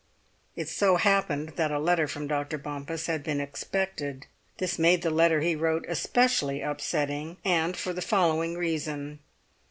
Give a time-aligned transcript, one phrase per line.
[0.55, 2.57] It so happened that a letter from Dr.
[2.57, 4.25] Bompas had been expected;
[4.57, 9.19] this made the letter he wrote especially upsetting, and for the following reason.